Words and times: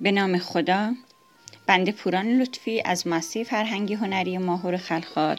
به 0.00 0.12
نام 0.12 0.38
خدا. 0.38 0.92
بنده 1.66 1.92
پوران 1.92 2.26
لطفی 2.26 2.82
از 2.84 3.06
ماسی 3.06 3.44
فرهنگی 3.44 3.94
هنری 3.94 4.38
ماهور 4.38 4.76
خلخال. 4.76 5.36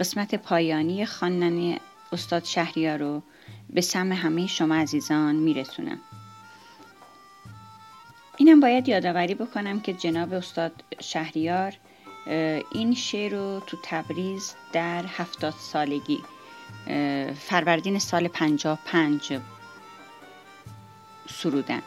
قسمت 0.00 0.34
پایانی 0.34 1.06
خواندن 1.06 1.76
استاد 2.12 2.44
شهریار 2.44 2.98
رو 2.98 3.22
به 3.70 3.80
سم 3.80 4.12
همه 4.12 4.46
شما 4.46 4.74
عزیزان 4.74 5.34
میرسونم. 5.34 5.98
اینم 8.36 8.60
باید 8.60 8.88
یادآوری 8.88 9.34
بکنم 9.34 9.80
که 9.80 9.92
جناب 9.92 10.32
استاد 10.32 10.72
شهریار 11.00 11.72
این 12.72 12.94
شعر 12.94 13.32
رو 13.32 13.62
تو 13.66 13.76
تبریز 13.82 14.54
در 14.72 15.04
هفتاد 15.06 15.54
سالگی 15.58 16.18
فروردین 17.38 17.98
سال 17.98 18.28
پنجاه 18.28 18.78
پنج 18.84 19.40
سرودن 21.28 21.82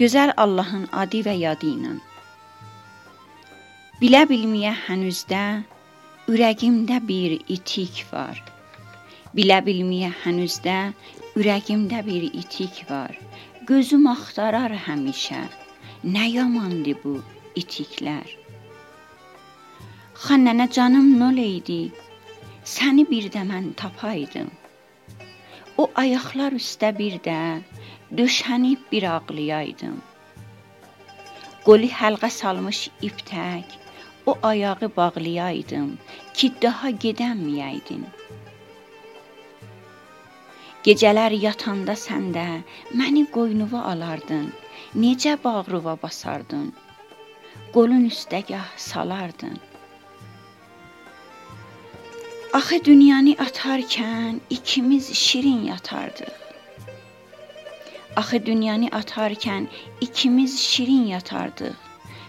Gözəl 0.00 0.30
Allahın 0.40 0.86
adi 0.96 1.18
və 1.26 1.34
yadı 1.36 1.66
ilə. 1.74 1.90
Bilə 4.00 4.22
bilməyə 4.30 4.70
hənuzdə 4.86 5.40
ürəyimdə 6.32 7.00
bir 7.08 7.34
itik 7.56 7.98
var. 8.12 8.38
Bilə 9.36 9.58
bilməyə 9.66 10.08
hənuzdə 10.22 10.76
ürəyimdə 11.36 12.00
bir 12.06 12.24
itik 12.30 12.78
var. 12.88 13.18
Gözüm 13.68 14.06
axtarar 14.14 14.72
həmişə. 14.86 15.42
Nə 16.14 16.24
yamandı 16.30 16.96
bu 17.04 17.18
itiklər. 17.60 18.32
Xannənə 20.24 20.70
canım 20.78 21.12
nol 21.20 21.44
idi. 21.44 21.82
Səni 22.64 23.04
bir 23.12 23.28
də 23.36 23.44
mən 23.52 23.74
tapaydım. 23.76 24.48
O 25.80 25.86
ayaqlar 26.00 26.52
üstə 26.60 26.88
bir 26.96 27.14
də 27.24 27.34
döşənib 28.16 28.80
bir 28.90 29.04
ağlayaydım. 29.10 29.94
Qoli 31.64 31.88
həlqə 32.00 32.28
salmış 32.34 32.80
iptək, 33.08 33.78
o 34.30 34.34
ayağı 34.50 34.90
bağlayaydım 34.96 35.88
ki, 36.34 36.50
daha 36.64 36.90
gedəməyəydin. 37.04 38.04
Gecələr 40.84 41.38
yatanda 41.46 41.96
sən 42.04 42.28
də 42.36 42.46
məni 43.00 43.24
qoynuva 43.38 43.86
alardın, 43.94 44.46
necə 45.06 45.38
bağrıva 45.44 45.96
basardın, 46.04 46.70
qolun 47.72 48.08
üstəgah 48.12 48.68
salardın. 48.90 49.56
Axı 52.52 52.84
dünyanı 52.84 53.30
atarkən 53.30 54.40
ikimiz 54.50 55.12
şirin 55.14 55.62
yatardıq. 55.64 56.32
Axı 58.16 58.46
dünyanı 58.46 58.88
atarkən 59.00 59.66
ikimiz 60.00 60.58
şirin 60.60 61.04
yatardıq. 61.06 61.76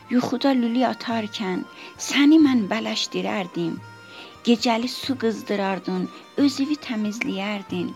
Yuxuda 0.10 0.52
lüli 0.60 0.84
atarkən 0.86 1.64
səni 2.10 2.38
mən 2.44 2.62
bələşdirərdim. 2.74 3.80
Gecəli 4.46 4.92
su 4.98 5.18
qızdırardın, 5.24 6.06
özünü 6.38 6.78
təmizləyərdin. 6.86 7.90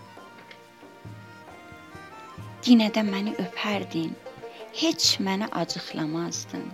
Yenə 2.65 2.89
də 2.97 3.05
məni 3.11 3.35
öpərdin. 3.45 4.17
Heç 4.81 5.11
mənə 5.27 5.51
acıqlamazdın. 5.61 6.65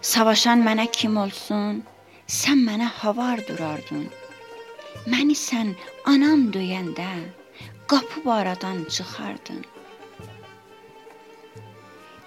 Savaşan 0.00 0.62
mənə 0.64 0.86
kim 0.96 1.18
olsun, 1.20 1.82
sən 2.24 2.62
mənə 2.64 2.86
havar 3.00 3.42
durardın. 3.48 4.06
Məni 5.12 5.34
sən 5.36 5.74
anam 6.08 6.46
döyəndə 6.54 7.08
qapı 7.92 8.22
aradan 8.32 8.80
çıxardın. 8.94 9.60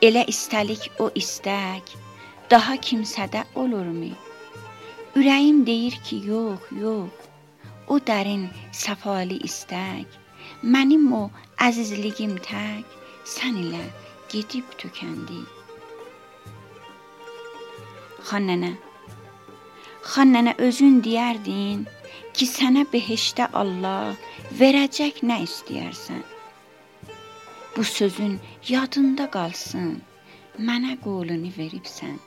Elə 0.06 0.22
istəlik 0.34 0.86
o 1.02 1.10
istək 1.24 1.96
daha 2.54 2.78
kimsədə 2.90 3.42
olurmu? 3.56 4.12
Ürəyim 5.18 5.66
deyir 5.66 5.98
ki, 6.06 6.22
yox, 6.30 6.70
yox. 6.78 7.26
O 7.88 7.98
dərin 8.12 8.46
səfalı 8.84 9.42
istək 9.50 10.22
mənim 10.78 11.10
o 11.24 11.26
əzizligim 11.72 12.38
tək 12.46 12.98
sən 13.36 13.58
ilə 13.66 13.84
gedib 14.30 14.78
tükəndi. 14.78 15.42
Xannənə 18.30 18.72
Xannənə 20.04 20.54
özün 20.68 20.98
deyərdin, 21.04 21.84
ki 22.36 22.46
sənə 22.50 22.82
behişdə 22.92 23.46
Allah 23.62 24.16
verəcək 24.60 25.22
nə 25.30 25.38
istəyərsən. 25.46 26.24
Bu 27.76 27.84
sözün 27.88 28.34
yadında 28.68 29.30
qalsın. 29.36 29.94
Mənə 30.68 30.98
qolunu 31.06 31.52
veribsən. 31.58 32.18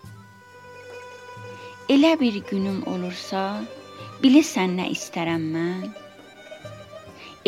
Elə 1.97 2.15
bir 2.23 2.41
günüm 2.51 2.81
olursa, 2.93 3.43
bilirsən 4.23 4.79
nə 4.81 4.89
istərəm 4.97 5.45
mən? 5.59 5.85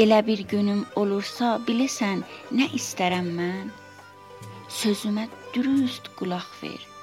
Elə 0.04 0.20
bir 0.28 0.44
günüm 0.52 0.84
olursa, 1.00 1.56
bilirsən 1.66 2.22
nə 2.60 2.68
istərəm 2.80 3.32
mən? 3.40 3.72
Sözümə 4.82 5.26
dürüst 5.56 6.12
qulaq 6.20 6.52
ver. 6.62 6.97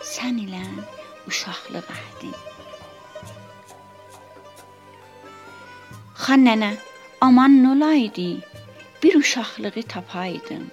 Sən 0.00 0.38
ilə 0.40 0.62
uşaqlıq 1.28 1.88
əhdin. 1.92 2.36
Xan 6.20 6.46
nənə, 6.46 6.70
aman 7.20 7.58
nolaydı, 7.64 8.40
bir 9.02 9.14
uşaqlığı 9.20 9.82
tapaydım. 9.92 10.70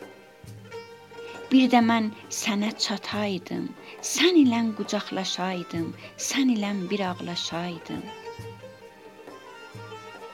Bir 1.51 1.67
də 1.73 1.81
mən 1.89 2.07
sənə 2.37 2.69
çataydım, 2.85 3.67
sən 4.13 4.39
ilə 4.43 4.61
qucaqlaşaydım, 4.77 5.89
sən 6.29 6.53
ilə 6.55 6.71
bir 6.89 7.03
ağlaşaydım. 7.11 8.03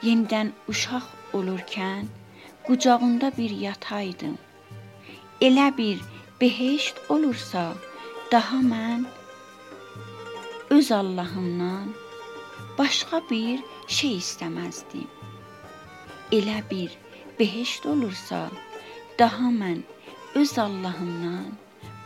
Yenidən 0.06 0.52
uşaq 0.68 1.06
olurkən 1.38 2.06
qucağında 2.66 3.32
bir 3.38 3.50
yataydım. 3.66 4.38
Elə 5.40 5.76
bir 5.78 6.00
behişt 6.40 6.96
olursa, 7.08 7.72
daha 8.34 8.56
mən 8.66 9.02
öz 10.70 10.88
Allahımdan 10.92 11.90
başqa 12.78 13.20
bir 13.30 13.60
şey 13.96 14.16
istəməzdim. 14.22 15.04
Elə 16.38 16.56
bir 16.70 16.96
behişt 17.38 17.86
olursa, 17.86 18.40
daha 19.18 19.52
mən 19.60 19.84
öz 20.34 20.58
Allahımdan 20.58 21.46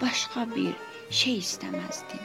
başqa 0.03 0.45
bir 0.57 0.75
şey 1.11 1.39
istəməzdim. 1.39 2.21